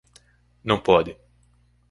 Não 0.63 0.81
pode 0.81 1.15